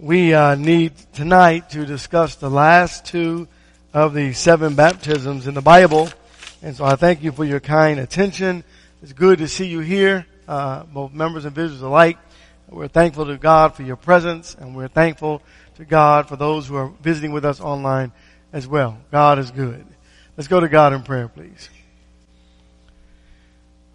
[0.00, 3.46] we uh, need tonight to discuss the last two
[3.92, 6.08] of the seven baptisms in the Bible.
[6.62, 8.64] And so I thank you for your kind attention.
[9.02, 12.16] It's good to see you here, uh, both members and visitors alike.
[12.70, 15.42] We're thankful to God for your presence, and we're thankful
[15.76, 18.10] to God for those who are visiting with us online
[18.54, 18.96] as well.
[19.10, 19.84] God is good.
[20.34, 21.68] Let's go to God in prayer, please.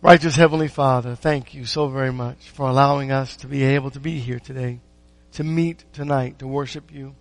[0.04, 4.00] Righteous Heavenly Father, thank you so very much for allowing us to be able to
[4.00, 4.82] be here today,
[5.36, 7.14] to meet tonight, to worship you.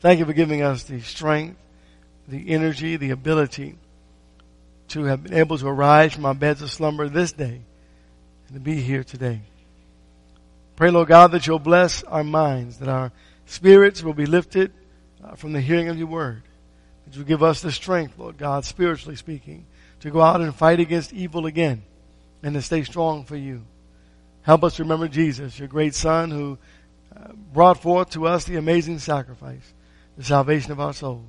[0.00, 1.58] Thank you for giving us the strength,
[2.26, 3.76] the energy, the ability
[4.88, 7.60] to have been able to arise from our beds of slumber this day
[8.48, 9.40] and to be here today.
[10.76, 13.12] Pray, Lord God, that you'll bless our minds, that our
[13.46, 14.72] spirits will be lifted
[15.22, 16.42] uh, from the hearing of your word.
[17.06, 19.66] That you give us the strength, Lord God, spiritually speaking,
[20.00, 21.82] to go out and fight against evil again
[22.42, 23.64] and to stay strong for you.
[24.42, 26.58] Help us remember Jesus, your great son who
[27.52, 29.72] brought forth to us the amazing sacrifice,
[30.16, 31.22] the salvation of our souls.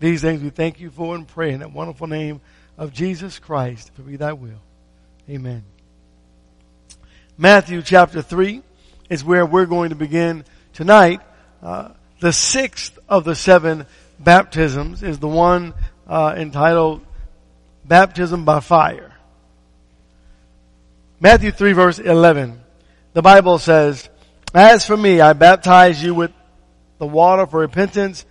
[0.00, 2.40] These things we thank you for and pray in that wonderful name
[2.76, 4.60] of Jesus Christ, if it be thy will.
[5.30, 5.64] Amen.
[7.38, 8.62] Matthew chapter 3
[9.08, 11.20] is where we're going to begin tonight.
[11.62, 13.86] Uh, the sixth of the seven
[14.18, 15.74] baptisms is the one
[16.06, 17.04] uh, entitled
[17.84, 19.12] Baptism by Fire.
[21.20, 22.60] Matthew 3 verse 11.
[23.14, 24.08] The Bible says,
[24.56, 26.32] As for me, I baptize you with
[26.96, 28.24] the water for repentance,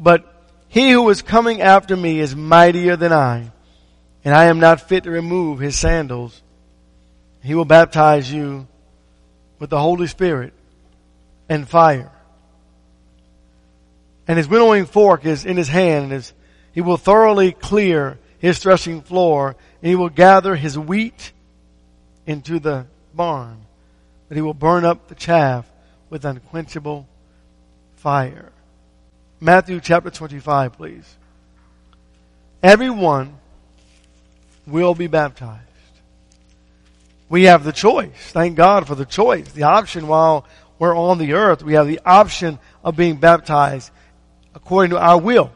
[0.00, 0.24] but
[0.68, 3.50] he who is coming after me is mightier than I,
[4.24, 6.40] and I am not fit to remove his sandals.
[7.42, 8.66] He will baptize you
[9.58, 10.54] with the Holy Spirit
[11.50, 12.12] and fire.
[14.26, 16.32] And his winnowing fork is in his hand, and
[16.72, 21.32] he will thoroughly clear his threshing floor, and he will gather his wheat
[22.26, 23.66] into the barn,
[24.28, 25.70] that he will burn up the chaff
[26.10, 27.06] with unquenchable
[27.96, 28.52] fire.
[29.40, 31.16] Matthew chapter 25, please.
[32.62, 33.38] Everyone
[34.66, 35.62] will be baptized.
[37.28, 38.30] We have the choice.
[38.32, 39.52] Thank God for the choice.
[39.52, 40.46] The option while
[40.78, 43.90] we're on the earth, we have the option of being baptized
[44.54, 45.52] according to our will,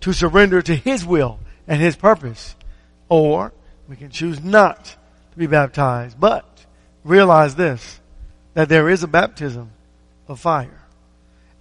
[0.00, 2.54] to surrender to His will and His purpose.
[3.08, 3.52] Or
[3.88, 4.96] we can choose not
[5.32, 6.18] to be baptized.
[6.18, 6.46] But
[7.04, 7.99] realize this,
[8.54, 9.70] that there is a baptism
[10.28, 10.80] of fire.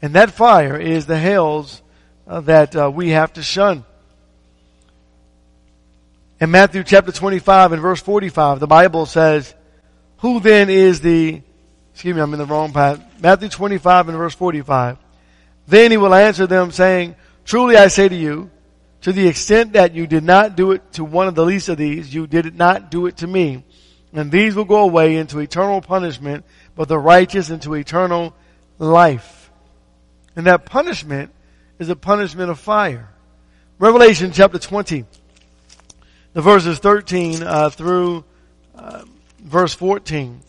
[0.02, 1.82] And that fire is the hells
[2.28, 3.84] uh, that uh, we have to shun.
[6.40, 9.54] In Matthew chapter 25 and verse 45, the Bible says,
[10.20, 11.42] who then is the,
[11.94, 13.02] excuse me, I'm in the wrong path.
[13.22, 14.98] Matthew 25 and verse 45.
[15.68, 18.50] Then he will answer them saying, truly I say to you,
[19.02, 21.78] to the extent that you did not do it to one of the least of
[21.78, 23.64] these, you did not do it to me.
[24.14, 28.34] And these will go away into eternal punishment, but the righteous into eternal
[28.80, 29.52] life.
[30.36, 31.32] And that punishment
[31.78, 33.10] is a punishment of fire.
[33.78, 35.06] Revelation chapter 20,
[36.34, 38.26] the verses 13 uh, through
[38.76, 39.04] uh,
[39.40, 40.42] verse 14.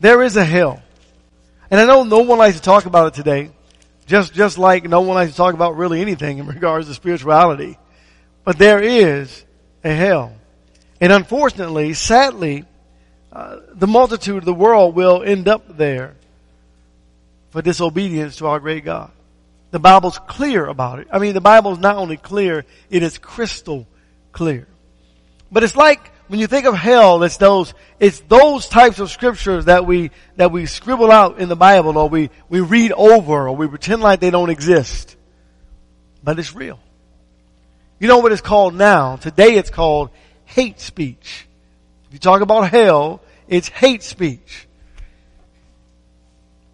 [0.00, 0.82] There is a hell.
[1.70, 3.50] And I know no one likes to talk about it today.
[4.06, 7.78] Just, just like no one likes to talk about really anything in regards to spirituality.
[8.44, 9.44] But there is
[9.82, 10.34] a hell.
[11.00, 12.64] And unfortunately, sadly,
[13.32, 16.14] uh, the multitude of the world will end up there
[17.50, 19.10] for disobedience to our great God.
[19.70, 21.08] The Bible's clear about it.
[21.10, 23.86] I mean, the Bible's not only clear, it is crystal
[24.32, 24.68] clear.
[25.50, 29.66] But it's like when you think of hell, it's those, it's those types of scriptures
[29.66, 33.56] that we, that we scribble out in the Bible or we, we read over or
[33.56, 35.16] we pretend like they don't exist.
[36.22, 36.78] But it's real.
[37.98, 39.16] You know what it's called now?
[39.16, 40.10] Today it's called
[40.44, 41.46] hate speech.
[42.06, 44.66] If you talk about hell, it's hate speech.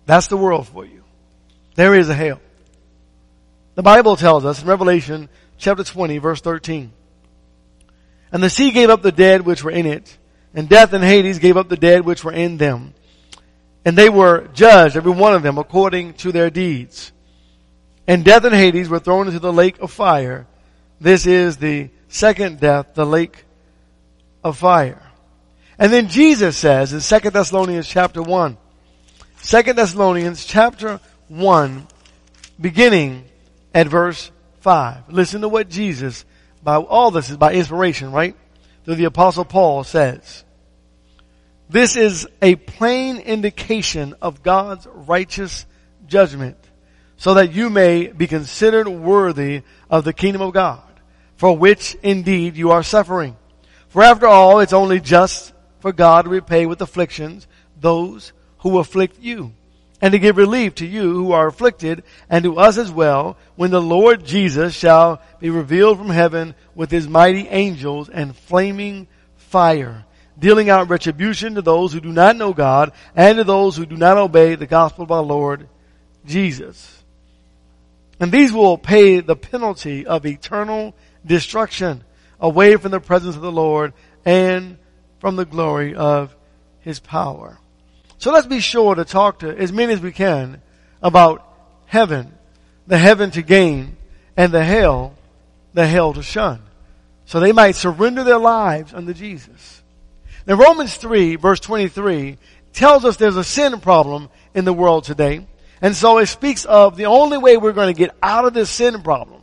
[0.06, 1.04] That's the world for you.
[1.74, 2.40] There is a hell.
[3.74, 6.92] The Bible tells us in Revelation chapter 20 verse 13.
[8.32, 10.16] And the sea gave up the dead which were in it,
[10.54, 12.94] and death and Hades gave up the dead which were in them.
[13.84, 17.12] And they were judged, every one of them, according to their deeds.
[18.06, 20.46] And death and Hades were thrown into the lake of fire.
[21.00, 23.44] This is the second death, the lake
[24.42, 25.02] of fire.
[25.78, 28.56] And then Jesus says in 2 Thessalonians chapter 1,
[29.42, 31.86] 2 Thessalonians chapter 1,
[32.60, 33.24] beginning
[33.74, 35.10] at verse 5.
[35.10, 36.24] Listen to what Jesus
[36.62, 38.36] by all this is by inspiration, right?
[38.84, 40.44] Through the apostle Paul says,
[41.70, 45.66] this is a plain indication of God's righteous
[46.06, 46.56] judgment
[47.16, 50.82] so that you may be considered worthy of the kingdom of God
[51.36, 53.36] for which indeed you are suffering.
[53.90, 57.46] For after all, it's only just for God to repay with afflictions
[57.80, 59.52] those who afflict you
[60.00, 63.70] and to give relief to you who are afflicted and to us as well when
[63.70, 70.04] the Lord Jesus shall be revealed from heaven with his mighty angels and flaming fire,
[70.38, 73.96] dealing out retribution to those who do not know God and to those who do
[73.96, 75.68] not obey the gospel of our Lord
[76.24, 77.02] Jesus.
[78.20, 80.94] And these will pay the penalty of eternal
[81.26, 82.04] destruction
[82.40, 83.92] away from the presence of the Lord
[84.24, 84.78] and
[85.18, 86.34] from the glory of
[86.80, 87.58] his power.
[88.18, 90.60] So let's be sure to talk to as many as we can
[91.02, 91.46] about
[91.86, 92.32] heaven,
[92.86, 93.96] the heaven to gain,
[94.36, 95.14] and the hell,
[95.74, 96.60] the hell to shun.
[97.26, 99.82] So they might surrender their lives unto Jesus.
[100.46, 102.38] Now Romans 3 verse 23
[102.72, 105.46] tells us there's a sin problem in the world today.
[105.82, 108.70] And so it speaks of the only way we're going to get out of this
[108.70, 109.39] sin problem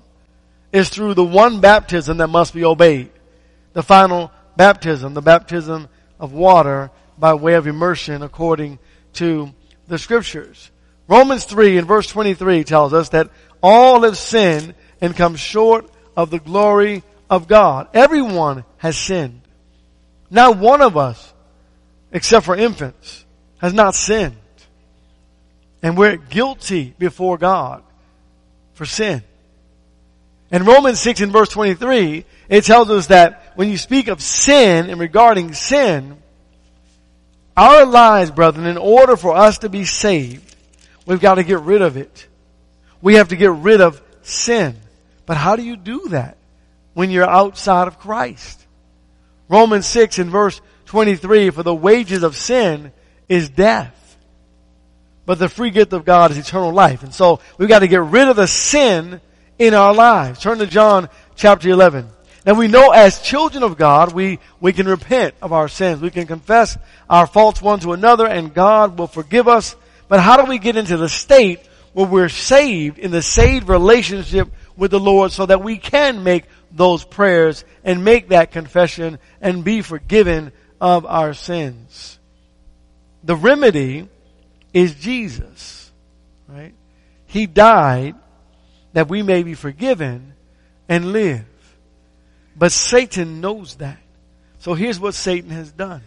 [0.78, 3.12] is through the one baptism that must be obeyed.
[3.74, 5.90] The final baptism, the baptism
[6.20, 8.80] of water by way of immersion according
[9.14, 9.54] to
[9.88, 10.72] the scriptures.
[11.08, 13.30] Romans 3 and verse 23 tells us that
[13.62, 17.88] all have sinned and come short of the glory of God.
[17.94, 19.42] Everyone has sinned.
[20.30, 21.34] Not one of us,
[22.12, 23.26] except for infants,
[23.60, 24.36] has not sinned.
[25.82, 27.84] And we're guilty before God
[28.74, 29.24] for sin.
[30.52, 34.90] In Romans 6 and verse 23, it tells us that when you speak of sin
[34.90, 36.18] and regarding sin,
[37.56, 40.56] our lives, brethren, in order for us to be saved,
[41.06, 42.28] we've got to get rid of it.
[43.02, 44.76] We have to get rid of sin.
[45.26, 46.38] But how do you do that
[46.94, 48.66] when you're outside of Christ?
[49.50, 52.92] Romans 6 and verse 23, for the wages of sin
[53.28, 53.94] is death.
[55.26, 57.04] But the free gift of God is eternal life.
[57.04, 59.20] And so we've got to get rid of the sin
[59.60, 60.40] in our lives.
[60.40, 62.08] Turn to John chapter 11.
[62.46, 66.02] Now we know as children of God, we, we can repent of our sins.
[66.02, 66.78] We can confess
[67.10, 69.76] our faults one to another and God will forgive us.
[70.08, 71.60] But how do we get into the state
[71.94, 76.46] where we're saved in the saved relationship with the Lord so that we can make
[76.72, 82.18] those prayers and make that confession and be forgiven of our sins?
[83.24, 84.08] The remedy
[84.74, 85.92] is Jesus,
[86.48, 86.74] right?
[87.26, 88.16] He died
[88.94, 90.34] that we may be forgiven
[90.90, 91.46] and live.
[92.56, 94.00] But Satan knows that.
[94.60, 96.02] So here's what Satan has done.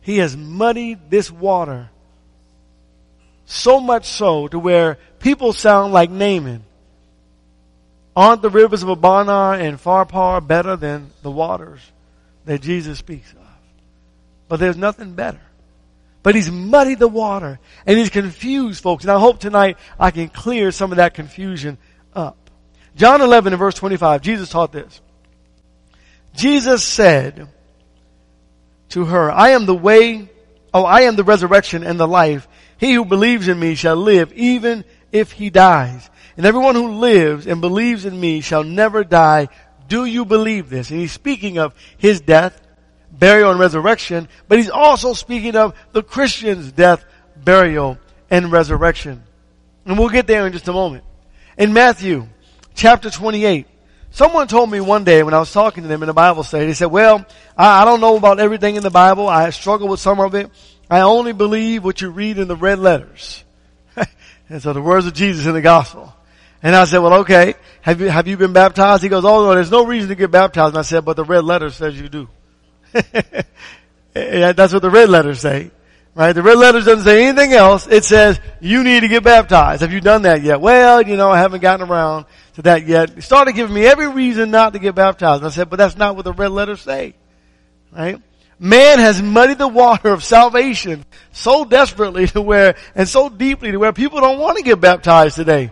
[0.00, 1.90] He has muddied this water
[3.46, 6.64] so much so to where people sound like Naaman.
[8.14, 11.80] Aren't the rivers of Abana and Pharpar better than the waters
[12.44, 13.38] that Jesus speaks of?
[14.48, 15.40] But there's nothing better.
[16.22, 19.04] But he's muddied the water and he's confused folks.
[19.04, 21.78] And I hope tonight I can clear some of that confusion
[22.16, 22.50] up.
[22.96, 25.00] John 11 and verse 25, Jesus taught this.
[26.34, 27.48] Jesus said
[28.90, 30.28] to her, I am the way,
[30.72, 32.48] oh, I am the resurrection and the life.
[32.78, 36.08] He who believes in me shall live even if he dies.
[36.36, 39.48] And everyone who lives and believes in me shall never die.
[39.88, 40.90] Do you believe this?
[40.90, 42.60] And he's speaking of his death,
[43.10, 47.04] burial, and resurrection, but he's also speaking of the Christian's death,
[47.36, 47.98] burial,
[48.30, 49.22] and resurrection.
[49.86, 51.04] And we'll get there in just a moment.
[51.56, 52.28] In Matthew
[52.74, 53.66] chapter 28,
[54.16, 56.64] Someone told me one day when I was talking to them in a Bible study,
[56.64, 59.28] they said, well, I, I don't know about everything in the Bible.
[59.28, 60.50] I struggle with some of it.
[60.88, 63.44] I only believe what you read in the red letters.
[64.48, 66.14] and so the words of Jesus in the gospel.
[66.62, 69.02] And I said, well, okay, have you, have you been baptized?
[69.02, 70.70] He goes, oh no, there's no reason to get baptized.
[70.70, 72.26] And I said, but the red letter says you do.
[74.14, 75.72] That's what the red letters say.
[76.16, 76.32] Right?
[76.32, 77.86] The red letters doesn't say anything else.
[77.86, 79.82] It says, you need to get baptized.
[79.82, 80.62] Have you done that yet?
[80.62, 83.10] Well, you know, I haven't gotten around to that yet.
[83.10, 85.44] He started giving me every reason not to get baptized.
[85.44, 87.16] I said, but that's not what the red letters say.
[87.92, 88.18] Right?
[88.58, 93.76] Man has muddied the water of salvation so desperately to where, and so deeply to
[93.76, 95.70] where people don't want to get baptized today.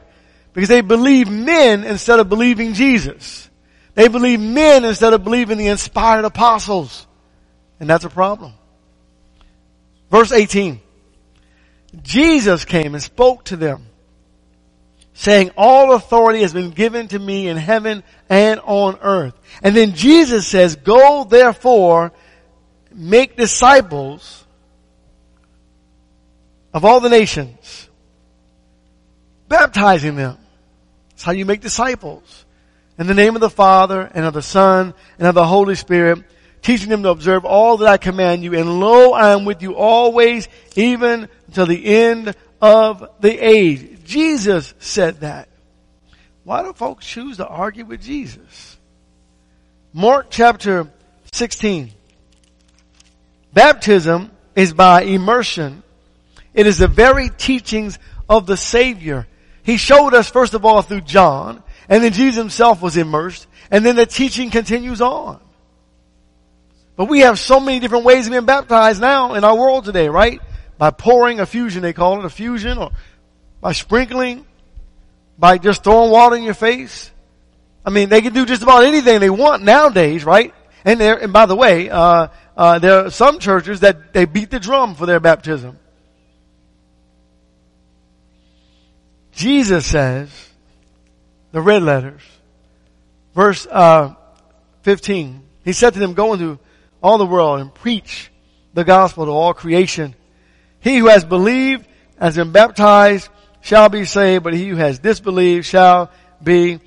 [0.53, 3.49] Because they believe men instead of believing Jesus.
[3.95, 7.07] They believe men instead of believing the inspired apostles.
[7.81, 8.53] And that's a problem.
[10.11, 10.81] Verse 18.
[12.03, 13.87] Jesus came and spoke to them
[15.15, 19.35] saying, all authority has been given to me in heaven and on earth.
[19.63, 22.13] And then Jesus says, go therefore,
[22.93, 24.45] make disciples
[26.73, 27.89] of all the nations,
[29.49, 30.37] baptizing them.
[31.11, 32.45] That's how you make disciples.
[32.99, 36.25] In the name of the Father and of the Son and of the Holy Spirit,
[36.65, 38.55] teaching them to observe all that I command you.
[38.55, 44.03] And lo, I am with you always, even until the end of the age.
[44.05, 45.49] Jesus said that.
[46.43, 48.77] Why do folks choose to argue with Jesus?
[49.93, 50.91] Mark chapter
[51.33, 51.93] 16.
[53.53, 55.83] Baptism is by immersion
[56.55, 59.27] It is the very teachings of the Savior.
[59.63, 63.85] He showed us first of all through John, and then Jesus himself was immersed, and
[63.85, 65.41] then the teaching continues on.
[66.97, 70.09] But we have so many different ways of being baptized now in our world today,
[70.09, 70.41] right?
[70.79, 72.93] By pouring affusion, they call it affusion, or
[73.61, 74.47] by sprinkling,
[75.39, 77.11] by just throwing water in your face.
[77.85, 80.55] I mean, they can do just about anything they want nowadays, right?
[80.85, 84.51] And there, and by the way, uh, uh, there are some churches that they beat
[84.51, 85.79] the drum for their baptism.
[89.33, 90.31] Jesus says,
[91.51, 92.23] the red letters,
[93.35, 94.15] verse uh,
[94.83, 96.59] 15, he said to them, go into
[97.05, 98.31] all the world and preach
[98.73, 100.15] the gospel to all creation.
[100.81, 101.87] He who has believed
[102.19, 103.29] has been baptized
[103.61, 106.11] shall be saved, but he who has disbelieved shall
[106.43, 106.81] be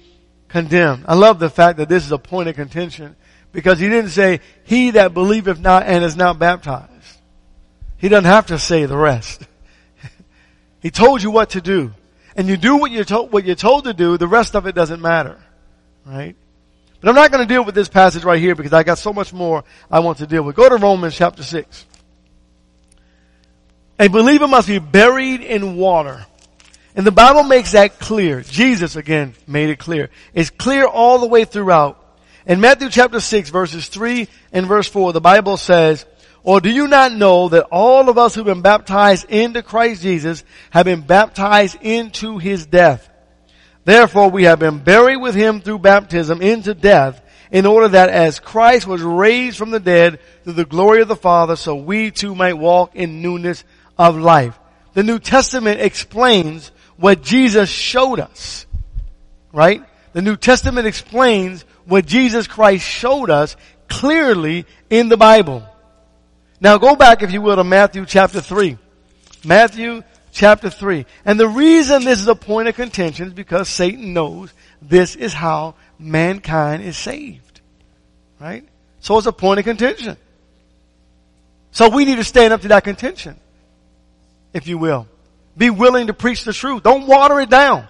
[0.48, 1.06] condemned.
[1.08, 3.16] I love the fact that this is a point of contention
[3.52, 6.92] because he didn't say, he that believeth not and is not baptized.
[7.98, 9.44] He doesn't have to say the rest.
[10.80, 11.94] he told you what to do.
[12.36, 14.74] And you do what you're told, what you're told to do, the rest of it
[14.74, 15.40] doesn't matter.
[16.06, 16.36] Right?
[17.00, 19.14] But I'm not going to deal with this passage right here because I got so
[19.14, 20.56] much more I want to deal with.
[20.56, 21.86] Go to Romans chapter 6.
[24.00, 26.26] A believer must be buried in water.
[26.96, 28.42] And the Bible makes that clear.
[28.42, 30.10] Jesus again made it clear.
[30.34, 32.04] It's clear all the way throughout.
[32.48, 36.06] In Matthew chapter 6 verses 3 and verse 4, the Bible says,
[36.44, 40.46] or do you not know that all of us who've been baptized into Christ Jesus
[40.70, 43.10] have been baptized into His death?
[43.88, 48.38] Therefore we have been buried with Him through baptism into death in order that as
[48.38, 52.36] Christ was raised from the dead through the glory of the Father, so we too
[52.36, 53.64] might walk in newness
[53.98, 54.60] of life.
[54.94, 58.66] The New Testament explains what Jesus showed us.
[59.54, 59.82] Right?
[60.12, 63.56] The New Testament explains what Jesus Christ showed us
[63.88, 65.64] clearly in the Bible.
[66.60, 68.78] Now go back, if you will, to Matthew chapter 3.
[69.46, 70.04] Matthew
[70.38, 71.06] chapter 3.
[71.26, 75.34] And the reason this is a point of contention is because Satan knows this is
[75.34, 77.62] how mankind is saved.
[78.40, 78.64] Right?
[79.00, 80.16] So it's a point of contention.
[81.72, 83.36] So we need to stand up to that contention,
[84.54, 85.08] if you will.
[85.58, 86.84] Be willing to preach the truth.
[86.84, 87.88] Don't water it down.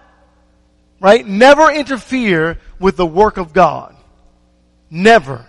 [1.00, 1.26] Right?
[1.26, 3.96] Never interfere with the work of God.
[4.90, 5.46] Never.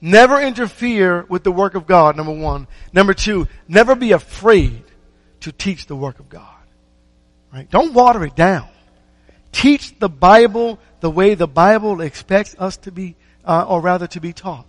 [0.00, 2.66] Never interfere with the work of God, number one.
[2.92, 4.81] Number two, never be afraid
[5.42, 6.46] to teach the work of God.
[7.52, 7.70] Right?
[7.70, 8.68] Don't water it down.
[9.52, 14.20] Teach the Bible the way the Bible expects us to be, uh, or rather to
[14.20, 14.66] be taught.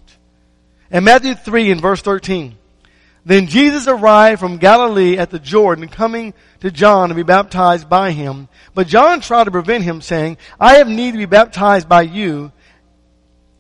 [0.92, 2.56] In Matthew 3 in verse 13,
[3.26, 8.12] then Jesus arrived from Galilee at the Jordan, coming to John to be baptized by
[8.12, 8.50] him.
[8.74, 12.52] But John tried to prevent him, saying, I have need to be baptized by you,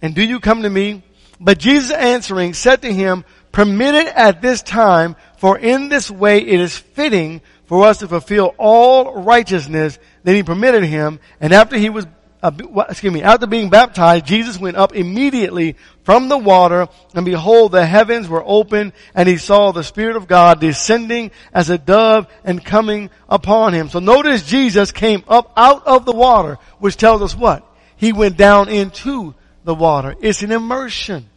[0.01, 1.01] and do you come to me?
[1.39, 6.37] But Jesus answering said to him, permit it at this time, for in this way
[6.37, 9.99] it is fitting for us to fulfill all righteousness.
[10.23, 12.07] Then he permitted him, and after he was,
[12.41, 12.51] uh,
[12.87, 17.85] excuse me, after being baptized, Jesus went up immediately from the water, and behold, the
[17.85, 22.63] heavens were open, and he saw the Spirit of God descending as a dove and
[22.63, 23.89] coming upon him.
[23.89, 27.69] So notice Jesus came up out of the water, which tells us what?
[27.97, 29.35] He went down into
[29.65, 30.15] the water.
[30.21, 31.29] It's an immersion.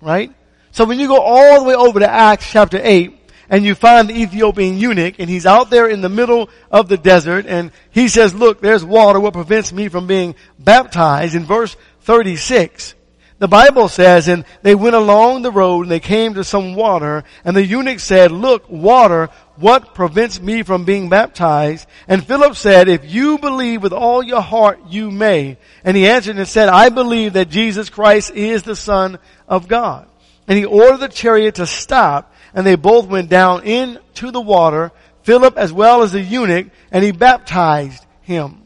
[0.00, 0.34] Right?
[0.72, 3.14] So when you go all the way over to Acts chapter 8,
[3.50, 6.98] and you find the Ethiopian eunuch, and he's out there in the middle of the
[6.98, 11.34] desert, and he says, look, there's water, what prevents me from being baptized?
[11.34, 12.94] In verse 36,
[13.38, 17.24] the Bible says, and they went along the road, and they came to some water,
[17.44, 21.86] and the eunuch said, look, water, what prevents me from being baptized?
[22.06, 25.56] And Philip said, if you believe with all your heart, you may.
[25.84, 30.08] And he answered and said, I believe that Jesus Christ is the Son of God.
[30.46, 34.90] And he ordered the chariot to stop and they both went down into the water,
[35.22, 38.62] Philip as well as the eunuch, and he baptized him.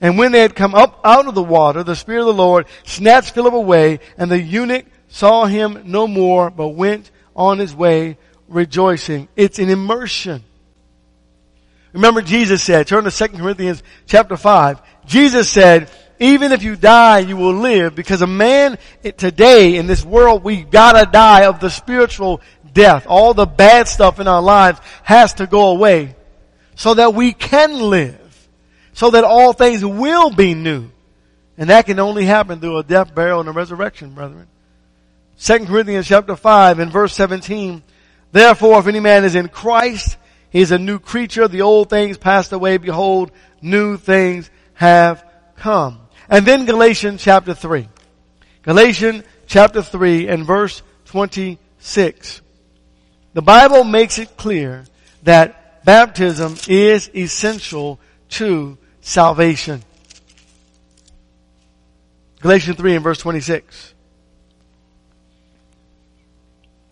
[0.00, 2.68] And when they had come up out of the water, the Spirit of the Lord
[2.84, 8.18] snatched Philip away, and the eunuch saw him no more, but went on his way
[8.46, 9.26] rejoicing.
[9.34, 10.44] It's an immersion.
[11.92, 14.80] Remember Jesus said, turn to 2 Corinthians chapter 5.
[15.06, 18.78] Jesus said, even if you die, you will live because a man
[19.16, 22.40] today in this world, we gotta die of the spiritual
[22.78, 23.06] death.
[23.08, 26.14] All the bad stuff in our lives has to go away
[26.76, 28.14] so that we can live.
[28.92, 30.90] So that all things will be new.
[31.56, 34.46] And that can only happen through a death, burial, and a resurrection, brethren.
[35.40, 37.82] 2 Corinthians chapter 5 and verse 17.
[38.30, 40.16] Therefore, if any man is in Christ,
[40.50, 41.48] he is a new creature.
[41.48, 42.78] The old things passed away.
[42.78, 45.24] Behold, new things have
[45.56, 46.00] come.
[46.28, 47.88] And then Galatians chapter 3.
[48.62, 52.42] Galatians chapter 3 and verse 26.
[53.34, 54.84] The Bible makes it clear
[55.22, 59.82] that baptism is essential to salvation.
[62.40, 63.94] Galatians 3 and verse 26.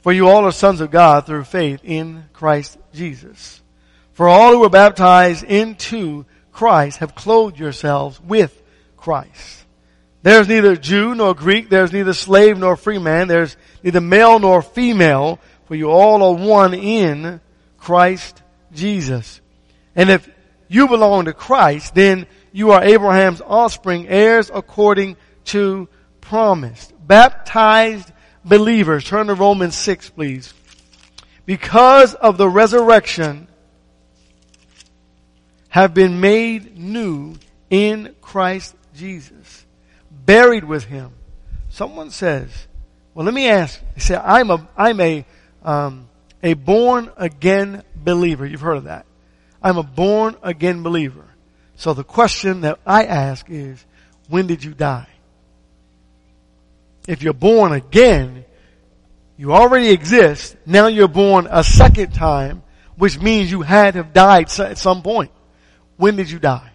[0.02, 3.60] For you all are sons of God through faith in Christ Jesus.
[4.12, 8.62] For all who were baptized into Christ have clothed yourselves with
[8.96, 9.64] Christ.
[10.22, 14.62] There's neither Jew nor Greek, there's neither slave nor free man, there's neither male nor
[14.62, 17.40] female, for you all are one in
[17.78, 18.42] Christ
[18.72, 19.40] Jesus.
[19.94, 20.28] And if
[20.68, 25.88] you belong to Christ, then you are Abraham's offspring, heirs according to
[26.20, 26.92] promise.
[27.06, 28.10] Baptized
[28.44, 29.04] believers.
[29.04, 30.54] Turn to Romans 6, please.
[31.44, 33.48] Because of the resurrection,
[35.76, 37.34] have been made new
[37.68, 39.66] in Christ Jesus.
[40.10, 41.12] Buried with Him.
[41.68, 42.48] Someone says,
[43.12, 43.78] well, let me ask.
[43.94, 45.26] They say, I'm a, I'm a,
[45.66, 46.08] um,
[46.42, 48.46] a born again believer.
[48.46, 49.04] You've heard of that.
[49.62, 51.24] I'm a born again believer.
[51.74, 53.84] So the question that I ask is,
[54.28, 55.08] when did you die?
[57.06, 58.44] If you're born again,
[59.36, 60.56] you already exist.
[60.64, 62.62] Now you're born a second time,
[62.96, 65.30] which means you had to have died at some point.
[65.96, 66.70] When did you die?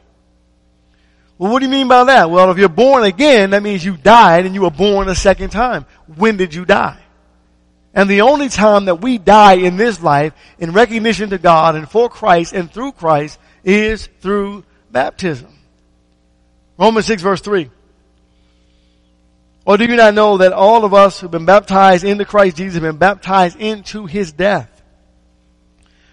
[1.38, 2.30] Well, what do you mean by that?
[2.30, 5.50] Well, if you're born again, that means you died and you were born a second
[5.50, 5.86] time.
[6.16, 7.02] When did you die?
[7.94, 11.90] And the only time that we die in this life in recognition to God and
[11.90, 15.54] for Christ and through Christ is through baptism.
[16.78, 17.70] Romans 6 verse 3.
[19.66, 22.76] Or do you not know that all of us who've been baptized into Christ Jesus
[22.76, 24.70] have been baptized into His death?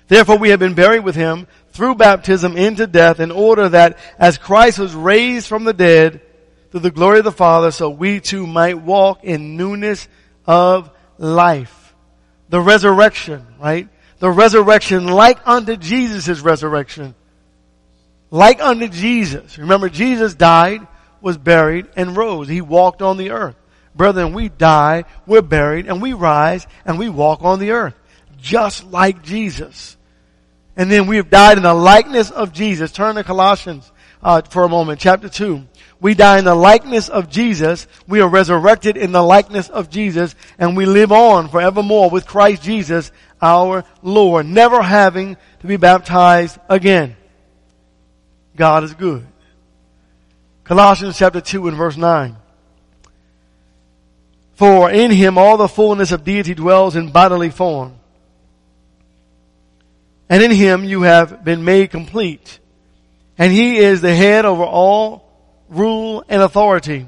[0.09, 4.37] Therefore we have been buried with Him through baptism into death in order that as
[4.37, 6.21] Christ was raised from the dead
[6.71, 10.09] through the glory of the Father, so we too might walk in newness
[10.45, 11.95] of life.
[12.49, 13.89] The resurrection, right?
[14.19, 17.15] The resurrection like unto Jesus' resurrection.
[18.31, 19.59] Like unto Jesus.
[19.59, 20.87] Remember Jesus died,
[21.21, 22.49] was buried, and rose.
[22.49, 23.57] He walked on the earth.
[23.95, 27.95] Brethren, we die, we're buried, and we rise, and we walk on the earth.
[28.39, 29.97] Just like Jesus.
[30.77, 32.93] And then we have died in the likeness of Jesus.
[32.93, 33.91] Turn to Colossians
[34.23, 35.65] uh, for a moment, chapter 2.
[36.01, 37.87] We die in the likeness of Jesus.
[38.07, 42.63] We are resurrected in the likeness of Jesus, and we live on forevermore with Christ
[42.63, 43.11] Jesus,
[43.43, 47.17] our Lord, never having to be baptized again.
[48.57, 49.27] God is good.
[50.65, 52.37] Colossians chapter 2 and verse 9.
[54.55, 57.95] For in him all the fullness of deity dwells in bodily form.
[60.29, 62.59] And in him you have been made complete.
[63.39, 65.28] And he is the head over all
[65.69, 67.07] rule and authority.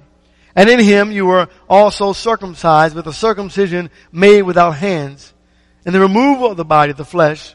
[0.55, 5.33] And in him you were also circumcised with a circumcision made without hands,
[5.85, 7.55] and the removal of the body of the flesh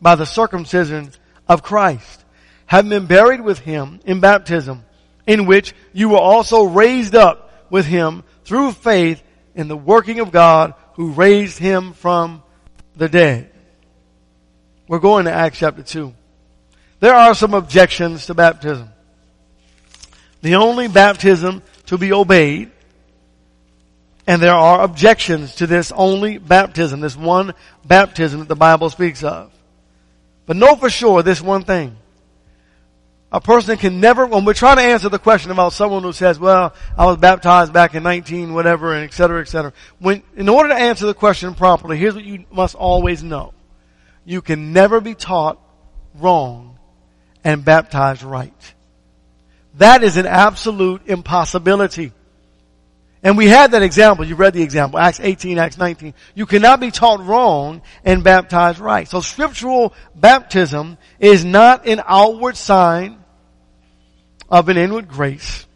[0.00, 1.10] by the circumcision
[1.48, 2.24] of Christ,
[2.66, 4.84] having been buried with him in baptism,
[5.26, 9.22] in which you were also raised up with him through faith
[9.54, 12.42] in the working of God who raised him from
[12.96, 13.50] the dead.
[14.88, 16.14] We're going to Acts chapter 2.
[17.00, 18.88] There are some objections to baptism.
[20.46, 22.70] The only baptism to be obeyed,
[24.28, 27.52] and there are objections to this only baptism, this one
[27.84, 29.50] baptism that the Bible speaks of.
[30.46, 31.96] But know for sure this one thing.
[33.32, 36.38] A person can never, when we're trying to answer the question about someone who says,
[36.38, 39.72] well, I was baptized back in 19 whatever and et cetera, et cetera.
[39.98, 43.52] When, in order to answer the question properly, here's what you must always know.
[44.24, 45.60] You can never be taught
[46.14, 46.78] wrong
[47.42, 48.74] and baptized right.
[49.76, 52.12] That is an absolute impossibility.
[53.22, 54.24] And we had that example.
[54.24, 54.98] You read the example.
[54.98, 56.14] Acts 18, Acts 19.
[56.34, 59.08] You cannot be taught wrong and baptized right.
[59.08, 63.18] So scriptural baptism is not an outward sign
[64.48, 65.66] of an inward grace.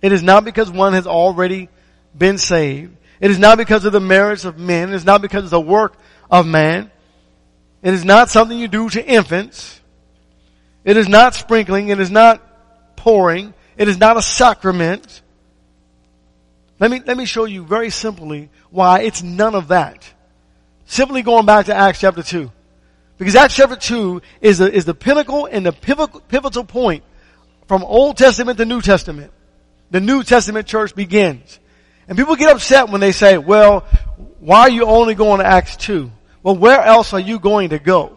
[0.00, 1.68] It is not because one has already
[2.16, 2.96] been saved.
[3.20, 4.90] It is not because of the merits of men.
[4.90, 5.96] It is not because of the work
[6.30, 6.90] of man.
[7.82, 9.80] It is not something you do to infants.
[10.84, 11.88] It is not sprinkling.
[11.88, 12.47] It is not
[12.98, 13.54] pouring.
[13.76, 15.22] It is not a sacrament.
[16.80, 20.08] Let me, let me show you very simply why it's none of that.
[20.86, 22.50] Simply going back to Acts chapter 2.
[23.18, 27.04] Because Acts chapter 2 is the, is the pinnacle and the pivotal, pivotal point
[27.66, 29.32] from Old Testament to New Testament.
[29.90, 31.58] The New Testament church begins.
[32.08, 33.80] And people get upset when they say, well,
[34.40, 36.10] why are you only going to Acts 2?
[36.42, 38.16] Well, where else are you going to go?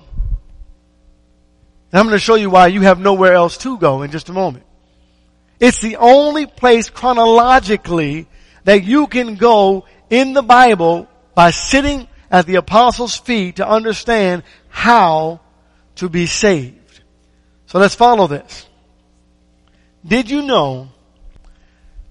[1.91, 4.29] And I'm going to show you why you have nowhere else to go in just
[4.29, 4.65] a moment.
[5.61, 8.27] It's the only place chronologically
[8.63, 14.41] that you can go in the Bible by sitting at the apostles' feet to understand
[14.69, 15.39] how
[15.97, 17.01] to be saved.
[17.67, 18.67] So let's follow this.
[20.03, 20.89] Did you know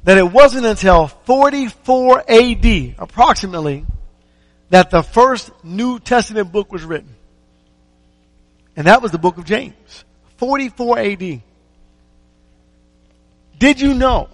[0.04, 3.84] that it wasn't until 44 AD, approximately,
[4.68, 7.16] that the first New Testament book was written?
[8.76, 10.04] And that was the book of James.
[10.36, 11.42] 44 AD.
[13.60, 14.30] Did you know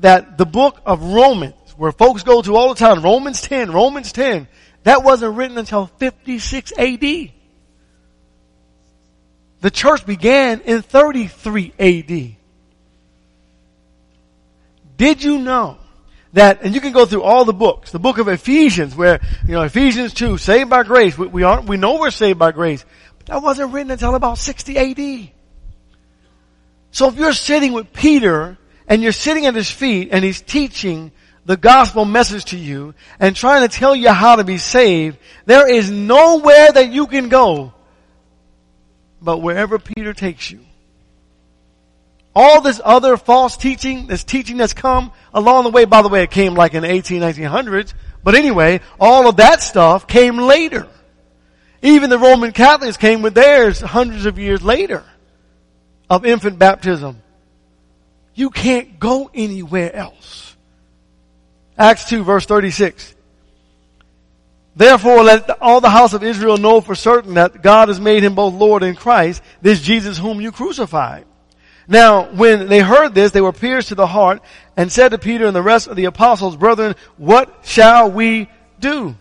[0.00, 4.12] that the book of Romans, where folks go to all the time, Romans 10, Romans
[4.12, 4.46] 10,
[4.84, 7.00] that wasn't written until 56 AD.
[9.60, 12.36] The church began in 33 AD.
[14.98, 15.78] Did you know
[16.34, 19.54] that, and you can go through all the books, the book of Ephesians where, you
[19.54, 22.84] know, Ephesians 2, saved by grace, we, we, are, we know we're saved by grace,
[23.16, 25.30] but that wasn't written until about 60 AD.
[26.98, 28.58] So if you're sitting with Peter
[28.88, 31.12] and you're sitting at his feet and he's teaching
[31.44, 35.72] the gospel message to you and trying to tell you how to be saved, there
[35.72, 37.72] is nowhere that you can go
[39.22, 40.58] but wherever Peter takes you.
[42.34, 46.24] All this other false teaching, this teaching that's come along the way, by the way,
[46.24, 50.88] it came like in the 18, 1900s, but anyway, all of that stuff came later.
[51.80, 55.04] Even the Roman Catholics came with theirs hundreds of years later
[56.10, 57.22] of infant baptism.
[58.34, 60.56] You can't go anywhere else.
[61.76, 63.14] Acts 2 verse 36.
[64.76, 68.36] Therefore let all the house of Israel know for certain that God has made him
[68.36, 71.24] both Lord and Christ, this Jesus whom you crucified.
[71.88, 74.42] Now, when they heard this, they were pierced to the heart
[74.76, 79.16] and said to Peter and the rest of the apostles, brethren, what shall we do?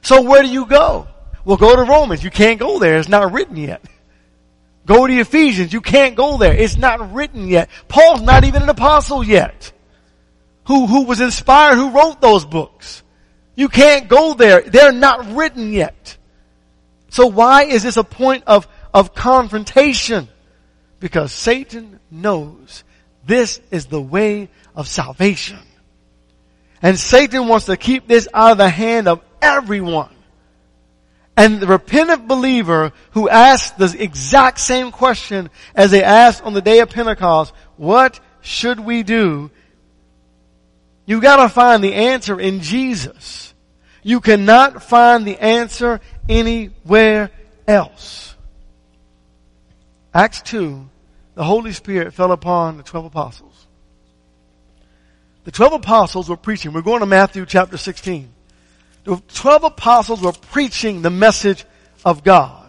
[0.00, 1.06] So where do you go?
[1.44, 2.24] Well, go to Romans.
[2.24, 2.98] You can't go there.
[2.98, 3.82] It's not written yet.
[4.84, 5.72] Go to Ephesians.
[5.72, 6.54] You can't go there.
[6.54, 7.70] It's not written yet.
[7.88, 9.72] Paul's not even an apostle yet.
[10.66, 13.02] Who, who was inspired, who wrote those books.
[13.54, 14.62] You can't go there.
[14.62, 16.16] They're not written yet.
[17.10, 20.28] So why is this a point of, of confrontation?
[20.98, 22.84] Because Satan knows
[23.24, 25.58] this is the way of salvation.
[26.80, 30.14] And Satan wants to keep this out of the hand of everyone.
[31.36, 36.60] And the repentant believer who asked the exact same question as they asked on the
[36.60, 39.50] day of Pentecost, what should we do?
[41.06, 43.54] You gotta find the answer in Jesus.
[44.02, 47.30] You cannot find the answer anywhere
[47.66, 48.34] else.
[50.14, 50.88] Acts 2
[51.34, 53.66] the Holy Spirit fell upon the 12 apostles.
[55.44, 56.72] The 12 apostles were preaching.
[56.72, 58.31] We're going to Matthew chapter 16.
[59.04, 61.64] The 12 apostles were preaching the message
[62.04, 62.66] of God.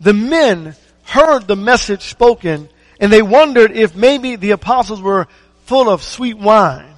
[0.00, 2.68] The men heard the message spoken
[3.00, 5.26] and they wondered if maybe the apostles were
[5.64, 6.94] full of sweet wine.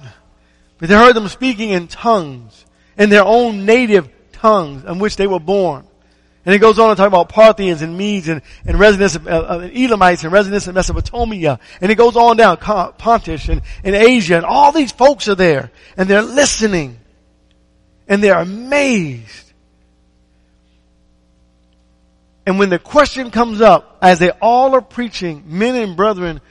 [0.77, 2.65] But they heard them speaking in tongues,
[2.97, 5.87] in their own native tongues in which they were born.
[6.45, 9.69] And it goes on to talk about Parthians and Medes and, and residents of uh,
[9.73, 11.57] Elamites and residents of Mesopotamia.
[11.79, 15.71] And it goes on down, Pontus and, and Asia and all these folks are there
[15.95, 16.99] and they're listening
[18.07, 19.51] and they're amazed.
[22.45, 26.41] And when the question comes up, as they all are preaching, men and brethren,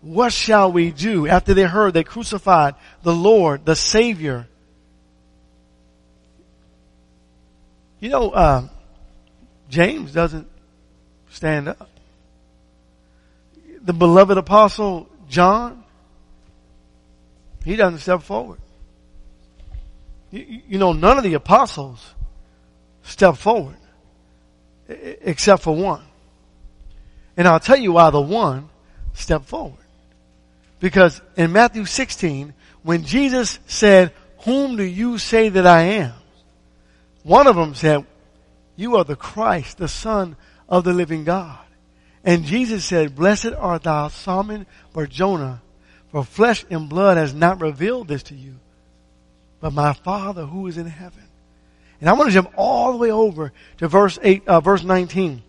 [0.00, 1.28] what shall we do?
[1.28, 4.48] After they heard they crucified the Lord, the Savior.
[8.00, 8.68] You know, uh,
[9.68, 10.48] James doesn't
[11.30, 11.88] stand up.
[13.82, 15.84] The beloved apostle John,
[17.64, 18.61] he doesn't step forward.
[20.32, 22.14] You, know, none of the apostles
[23.02, 23.76] step forward
[24.88, 26.02] except for one.
[27.36, 28.68] And I'll tell you why the one
[29.12, 29.78] stepped forward.
[30.80, 36.14] Because in Matthew 16, when Jesus said, whom do you say that I am?
[37.22, 38.04] One of them said,
[38.74, 40.36] you are the Christ, the Son
[40.68, 41.58] of the living God.
[42.24, 44.66] And Jesus said, Blessed art thou, Simon
[45.08, 45.60] Jonah,
[46.10, 48.54] for flesh and blood has not revealed this to you,
[49.62, 51.22] but my Father who is in heaven.
[52.00, 55.40] And I want to jump all the way over to verse eight, uh, verse 19.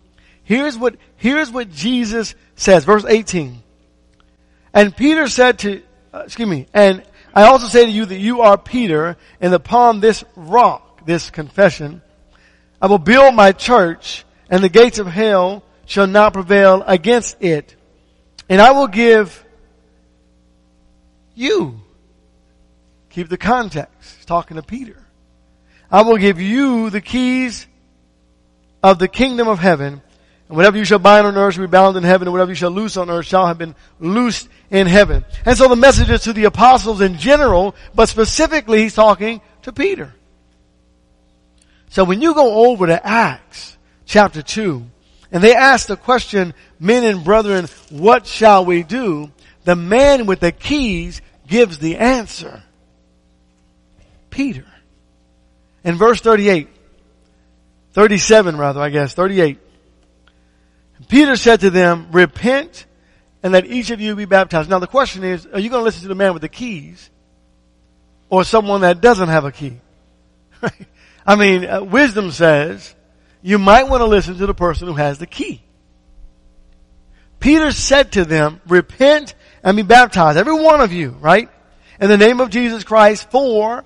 [0.44, 3.60] Here's what, here's what Jesus says, verse 18.
[4.72, 5.82] And Peter said to,
[6.14, 7.02] uh, excuse me, and
[7.34, 12.00] I also say to you that you are Peter, and upon this rock, this confession,
[12.80, 17.74] I will build my church and the gates of hell shall not prevail against it.
[18.48, 19.44] And I will give
[21.34, 21.80] you,
[23.14, 24.96] keep the context, He's talking to Peter.
[25.90, 27.66] I will give you the keys
[28.82, 30.02] of the kingdom of heaven.
[30.48, 32.56] And whatever you shall bind on earth shall be bound in heaven, and whatever you
[32.56, 35.24] shall loose on earth shall have been loosed in heaven.
[35.46, 39.72] And so the message is to the apostles in general, but specifically he's talking to
[39.72, 40.12] Peter.
[41.88, 44.84] So when you go over to Acts chapter 2,
[45.30, 49.30] and they ask the question, men and brethren, what shall we do?
[49.64, 52.62] The man with the keys gives the answer.
[54.34, 54.66] Peter.
[55.84, 56.68] In verse 38,
[57.92, 59.60] 37 rather, I guess, 38.
[61.08, 62.86] Peter said to them, repent
[63.44, 64.68] and let each of you be baptized.
[64.68, 67.10] Now the question is, are you going to listen to the man with the keys
[68.28, 69.78] or someone that doesn't have a key?
[71.26, 72.92] I mean, uh, wisdom says
[73.40, 75.62] you might want to listen to the person who has the key.
[77.38, 81.48] Peter said to them, repent and be baptized, every one of you, right?
[82.00, 83.84] In the name of Jesus Christ for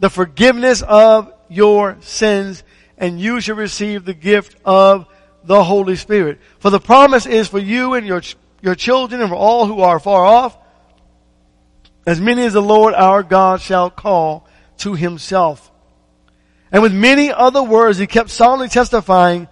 [0.00, 2.64] the forgiveness of your sins
[2.98, 5.06] and you shall receive the gift of
[5.44, 6.38] the Holy Spirit.
[6.58, 8.22] For the promise is for you and your
[8.62, 10.56] your children and for all who are far off,
[12.06, 14.46] as many as the Lord our God shall call
[14.78, 15.70] to himself.
[16.72, 19.48] And with many other words, he kept solemnly testifying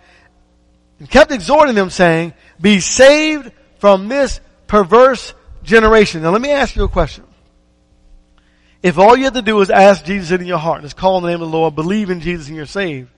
[0.99, 6.23] and kept exhorting them saying, be saved from this perverse generation.
[6.23, 7.25] Now let me ask you a question.
[8.83, 11.17] If all you have to do is ask Jesus in your heart, and just call
[11.17, 13.11] on the name of the Lord, believe in Jesus and you're saved,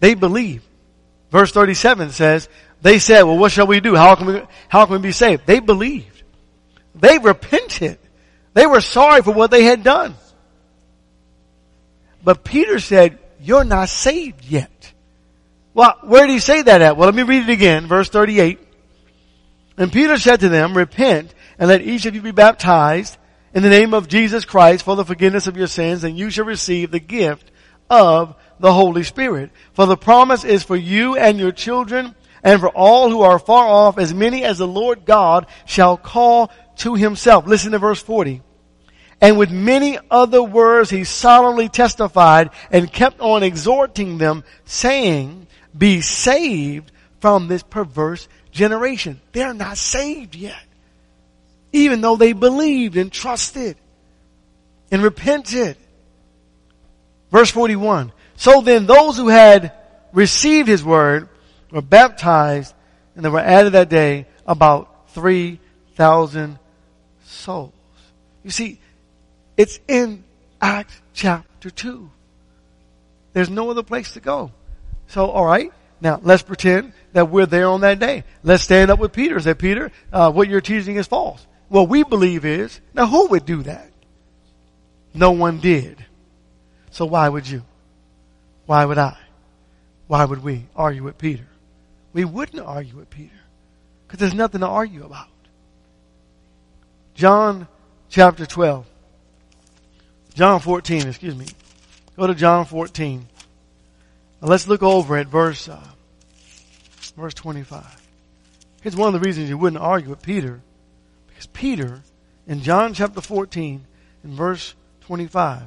[0.00, 0.62] they believe.
[1.30, 2.48] Verse 37 says,
[2.80, 3.96] they said, well, what shall we do?
[3.96, 5.46] How can we, how can we be saved?
[5.46, 6.22] They believed.
[6.94, 7.98] They repented.
[8.54, 10.14] They were sorry for what they had done.
[12.22, 14.92] But Peter said, you're not saved yet.
[15.74, 16.96] Well, where did he say that at?
[16.96, 18.58] Well, let me read it again, verse 38.
[19.76, 23.16] And Peter said to them, repent and let each of you be baptized
[23.58, 26.44] in the name of Jesus Christ for the forgiveness of your sins and you shall
[26.44, 27.50] receive the gift
[27.90, 29.50] of the Holy Spirit.
[29.72, 33.66] For the promise is for you and your children and for all who are far
[33.66, 37.48] off, as many as the Lord God shall call to himself.
[37.48, 38.42] Listen to verse 40.
[39.20, 46.00] And with many other words he solemnly testified and kept on exhorting them, saying, be
[46.00, 49.20] saved from this perverse generation.
[49.32, 50.67] They're not saved yet.
[51.72, 53.76] Even though they believed and trusted
[54.90, 55.76] and repented.
[57.30, 58.12] Verse 41.
[58.36, 59.72] So then those who had
[60.12, 61.28] received his word
[61.70, 62.74] were baptized
[63.14, 66.58] and there were added that day about 3,000
[67.24, 67.72] souls.
[68.44, 68.80] You see,
[69.56, 70.24] it's in
[70.60, 72.10] Acts chapter 2.
[73.32, 74.52] There's no other place to go.
[75.08, 78.24] So, alright, now let's pretend that we're there on that day.
[78.42, 81.44] Let's stand up with Peter and say, Peter, uh, what you're teaching is false.
[81.68, 83.90] What we believe is, now who would do that?
[85.14, 86.04] No one did.
[86.90, 87.62] So why would you?
[88.66, 89.16] Why would I?
[90.06, 91.46] Why would we argue with Peter?
[92.12, 93.38] we wouldn't argue with Peter
[94.06, 95.28] because there's nothing to argue about.
[97.14, 97.68] John
[98.08, 98.86] chapter 12.
[100.34, 101.46] John 14, excuse me.
[102.16, 103.26] Go to John 14.
[104.40, 105.80] Now let's look over at verse, uh,
[107.16, 107.84] verse 25.
[108.82, 110.60] Here's one of the reasons you wouldn't argue with Peter.
[111.46, 112.02] Peter,
[112.46, 113.84] in John chapter 14,
[114.24, 115.62] in verse 25,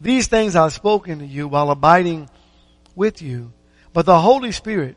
[0.00, 2.28] these things I've spoken to you while abiding
[2.94, 3.52] with you,
[3.92, 4.96] but the Holy Spirit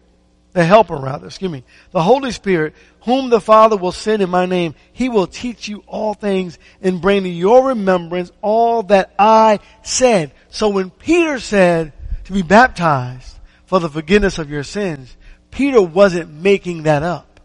[0.57, 4.47] the helper rather, excuse me, the Holy Spirit, whom the Father will send in my
[4.47, 9.59] name, he will teach you all things and bring to your remembrance all that I
[9.83, 10.31] said.
[10.49, 11.93] So when Peter said
[12.25, 15.15] to be baptized for the forgiveness of your sins,
[15.51, 17.39] Peter wasn't making that up.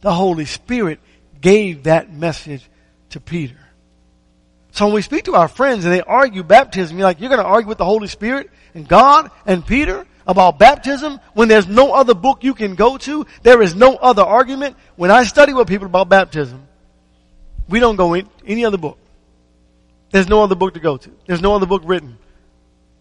[0.00, 0.98] The Holy Spirit
[1.44, 2.66] gave that message
[3.10, 3.58] to Peter.
[4.72, 7.42] So when we speak to our friends and they argue baptism, you're like, you're going
[7.42, 10.06] to argue with the Holy Spirit and God and Peter?
[10.26, 13.26] about baptism when there's no other book you can go to.
[13.42, 14.74] There is no other argument.
[14.96, 16.66] When I study with people about baptism,
[17.68, 18.96] we don't go in any other book.
[20.12, 21.10] There's no other book to go to.
[21.26, 22.16] There's no other book written.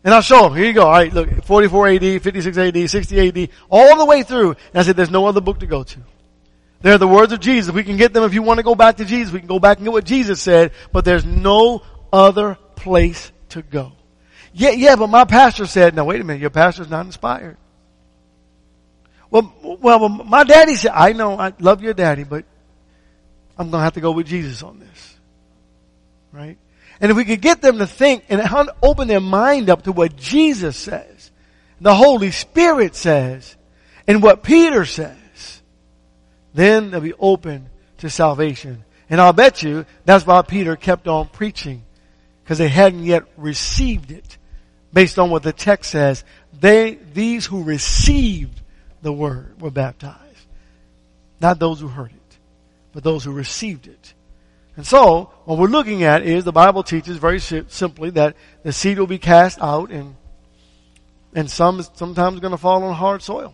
[0.04, 0.58] And I'll show them.
[0.58, 0.84] Here you go.
[0.84, 4.50] All right, look, 44 AD, 56 AD, 60 AD, all the way through.
[4.50, 6.00] And I said, there's no other book to go to.
[6.84, 7.74] They're the words of Jesus.
[7.74, 9.32] We can get them if you want to go back to Jesus.
[9.32, 13.62] We can go back and get what Jesus said, but there's no other place to
[13.62, 13.94] go.
[14.52, 17.56] Yeah, yeah, but my pastor said, no, wait a minute, your pastor's not inspired.
[19.32, 22.44] Well, well, my daddy said, I know, I love your daddy, but
[23.58, 25.16] I'm going to have to go with Jesus on this.
[26.34, 26.58] Right?
[27.00, 28.42] And if we could get them to think and
[28.82, 31.32] open their mind up to what Jesus says,
[31.80, 33.56] the Holy Spirit says,
[34.06, 35.18] and what Peter says,
[36.54, 38.84] then they'll be open to salvation.
[39.10, 41.84] And I'll bet you that's why Peter kept on preaching,
[42.44, 44.38] because they hadn't yet received it
[44.92, 46.24] based on what the text says,
[46.60, 48.62] they, these who received
[49.02, 50.20] the word were baptized.
[51.42, 52.38] Not those who heard it,
[52.94, 54.14] but those who received it.
[54.76, 58.98] And so, what we're looking at is the Bible teaches very simply that the seed
[58.98, 60.16] will be cast out and
[61.36, 63.54] And some is sometimes going to fall on hard soil.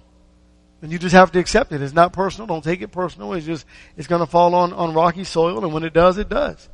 [0.82, 1.82] And you just have to accept it.
[1.82, 2.48] It's not personal.
[2.48, 3.34] Don't take it personal.
[3.34, 3.66] It's just,
[3.98, 5.64] it's going to fall on, on rocky soil.
[5.64, 6.70] And when it does, it does.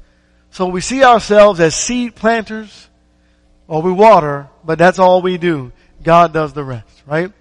[0.52, 2.90] So we see ourselves as seed planters
[3.68, 5.72] or we water, but that's all we do.
[6.04, 7.32] God does the rest, right?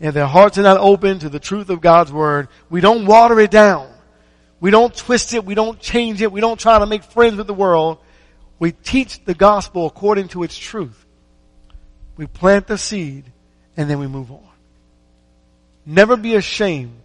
[0.00, 2.48] And their hearts are not open to the truth of God's word.
[2.68, 3.88] We don't water it down.
[4.60, 5.44] We don't twist it.
[5.44, 6.32] We don't change it.
[6.32, 7.98] We don't try to make friends with the world.
[8.58, 11.04] We teach the gospel according to its truth.
[12.16, 13.32] We plant the seed
[13.76, 14.48] and then we move on.
[15.86, 17.00] Never be ashamed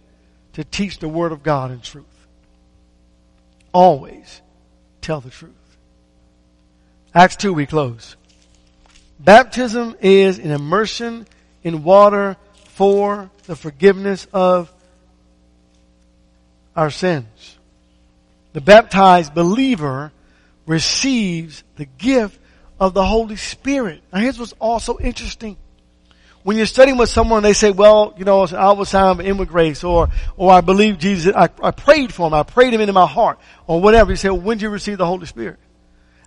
[0.54, 2.04] to teach the word of God in truth.
[3.72, 4.40] Always
[5.00, 5.52] tell the truth.
[7.14, 8.16] Acts 2, we close.
[9.18, 11.26] Baptism is an immersion
[11.62, 12.36] in water
[12.68, 14.72] for the forgiveness of
[16.74, 17.58] our sins.
[18.52, 20.12] The baptized believer
[20.66, 22.38] receives the gift
[22.78, 24.02] of the Holy Spirit.
[24.12, 25.56] Now here's what's also interesting.
[26.42, 29.48] When you're studying with someone, they say, well, you know, I was signed in with
[29.48, 32.94] grace, or, or I believe Jesus, I, I prayed for him, I prayed him into
[32.94, 34.10] my heart, or whatever.
[34.10, 35.58] You say, well, when did you receive the Holy Spirit?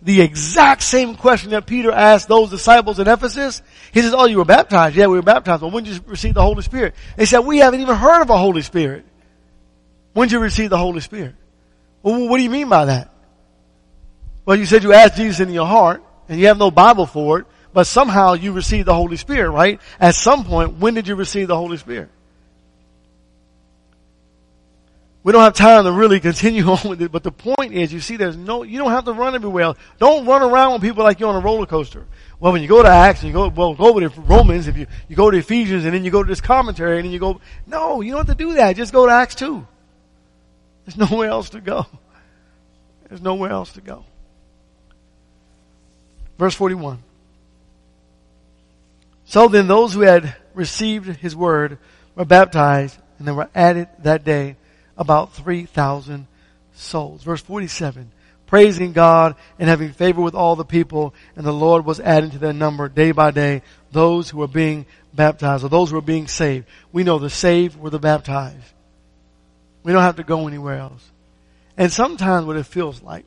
[0.03, 3.61] The exact same question that Peter asked those disciples in Ephesus.
[3.91, 4.95] He says, oh, you were baptized.
[4.95, 5.61] Yeah, we were baptized.
[5.61, 6.93] Well, when did you receive the Holy Spirit?
[7.15, 9.05] They said, we haven't even heard of a Holy Spirit.
[10.11, 11.35] When did you receive the Holy Spirit?
[12.03, 13.11] Well, what do you mean by that?
[14.45, 17.39] Well, you said you asked Jesus in your heart, and you have no Bible for
[17.39, 19.81] it, but somehow you received the Holy Spirit, right?
[19.99, 22.09] At some point, when did you receive the Holy Spirit?
[25.23, 28.01] We don't have time to really continue on with it, but the point is, you
[28.01, 29.73] see, there's no, you don't have to run everywhere.
[29.97, 32.05] Don't run around with people like you're on a roller coaster.
[32.39, 34.85] Well, when you go to Acts and you go, well, go to Romans, if you,
[35.07, 37.39] you go to Ephesians and then you go to this commentary and then you go,
[37.65, 38.75] no, you don't have to do that.
[38.75, 39.65] Just go to Acts 2.
[40.85, 41.85] There's nowhere else to go.
[43.07, 44.03] There's nowhere else to go.
[46.37, 47.01] Verse 41.
[49.33, 51.79] So then those who had received his word
[52.13, 54.57] were baptized and there were added that day
[54.95, 56.27] about 3,000
[56.75, 57.23] souls.
[57.23, 58.11] Verse 47.
[58.45, 62.37] Praising God and having favor with all the people and the Lord was adding to
[62.37, 66.27] their number day by day those who were being baptized or those who were being
[66.27, 66.67] saved.
[66.91, 68.71] We know the saved were the baptized.
[69.81, 71.09] We don't have to go anywhere else.
[71.75, 73.25] And sometimes what it feels like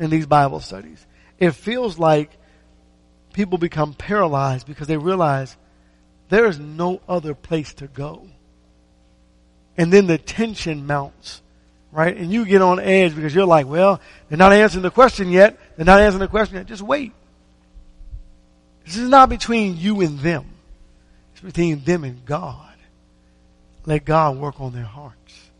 [0.00, 1.06] in these Bible studies,
[1.38, 2.36] it feels like
[3.34, 5.54] people become paralyzed because they realize
[6.30, 8.26] there is no other place to go.
[9.76, 11.42] And then the tension mounts,
[11.92, 12.16] right?
[12.16, 15.58] And you get on edge because you're like, well, they're not answering the question yet.
[15.76, 16.66] They're not answering the question yet.
[16.66, 17.12] Just wait.
[18.86, 20.46] This is not between you and them.
[21.32, 22.60] It's between them and God.
[23.84, 25.50] Let God work on their hearts,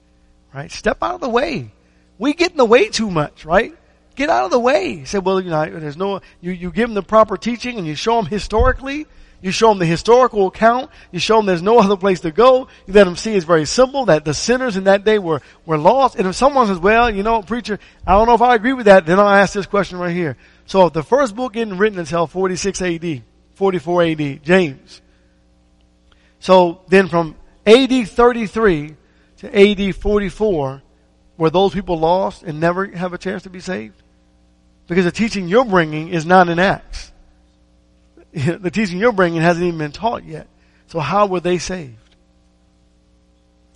[0.54, 0.70] right?
[0.70, 1.70] Step out of the way.
[2.18, 3.74] We get in the way too much, right?
[4.14, 4.96] Get out of the way.
[4.96, 7.87] He said, well, you know, there's no, you, you give them the proper teaching and
[7.87, 9.07] you show them historically,
[9.42, 12.68] you show them the historical account, you show them there's no other place to go,
[12.87, 15.79] you let them see it's very simple that the sinners in that day were, were
[15.79, 16.16] lost.
[16.16, 18.87] And if someone says, well, you know, preacher, I don't know if I agree with
[18.87, 20.37] that, then I'll ask this question right here.
[20.66, 23.22] So the first book isn't written until 46 AD,
[23.55, 25.03] 44 AD, James.
[26.38, 28.96] So then from AD 33
[29.38, 30.83] to AD 44,
[31.37, 34.03] were those people lost and never have a chance to be saved?
[34.87, 37.12] Because the teaching you're bringing is not in Acts.
[38.33, 40.47] the teaching you're bringing hasn't even been taught yet.
[40.88, 41.97] So how were they saved?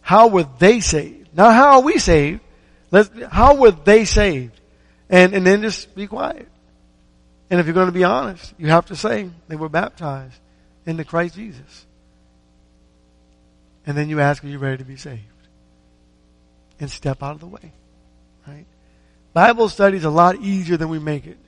[0.00, 1.30] How were they saved?
[1.34, 2.40] Now how are we saved?
[2.90, 4.58] Let's, how were they saved?
[5.08, 6.48] And, and then just be quiet.
[7.50, 10.38] And if you're going to be honest, you have to say they were baptized
[10.86, 11.86] into Christ Jesus.
[13.86, 15.22] And then you ask, are you ready to be saved?
[16.78, 17.72] And step out of the way.
[18.46, 18.66] Right?
[19.38, 21.38] Bible study is a lot easier than we make it.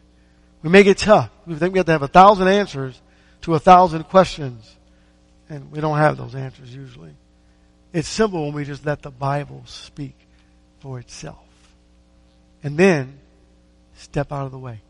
[0.62, 1.28] We make it tough.
[1.45, 3.03] We think we have to have a thousand answers
[3.41, 4.76] to a thousand questions.
[5.49, 7.11] And we don't have those answers usually.
[7.93, 10.14] It's simple when we just let the Bible speak
[10.78, 11.45] for itself.
[12.62, 13.18] And then
[13.97, 14.82] step out of the way.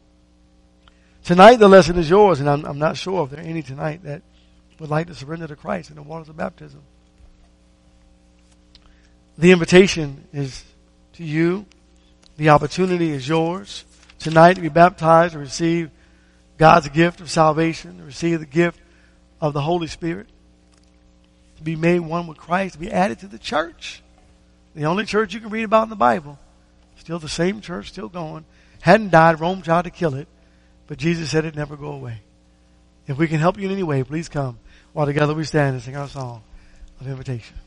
[1.24, 4.04] Tonight the lesson is yours, and I'm, I'm not sure if there are any tonight
[4.04, 4.20] that
[4.78, 6.82] would like to surrender to Christ in the waters of baptism.
[9.38, 10.62] The invitation is
[11.14, 11.64] to you
[12.40, 13.84] the opportunity is yours
[14.18, 15.90] tonight to be baptized and receive
[16.56, 18.80] God's gift of salvation, to receive the gift
[19.42, 20.26] of the Holy Spirit,
[21.58, 24.02] to be made one with Christ, to be added to the church.
[24.74, 26.38] The only church you can read about in the Bible.
[26.96, 28.46] Still the same church, still going.
[28.80, 30.26] Hadn't died, Rome tried to kill it,
[30.86, 32.22] but Jesus said it'd never go away.
[33.06, 34.58] If we can help you in any way, please come
[34.94, 36.42] while together we stand and sing our song
[37.02, 37.58] of invitation.